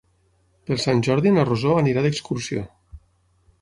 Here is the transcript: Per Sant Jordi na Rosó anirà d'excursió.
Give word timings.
Per 0.69 0.77
Sant 0.85 1.03
Jordi 1.09 1.35
na 1.37 1.45
Rosó 1.51 1.77
anirà 1.85 2.07
d'excursió. 2.09 2.69